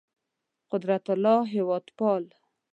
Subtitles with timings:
[0.71, 2.23] قدرت الله هېوادپال